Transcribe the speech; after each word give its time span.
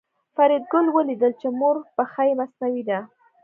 فریدګل 0.35 0.85
ولیدل 0.91 1.31
چې 1.41 1.47
د 1.51 1.55
مور 1.59 1.75
پښه 1.95 2.21
یې 2.27 2.33
مصنوعي 2.39 2.81
ده 2.89 2.99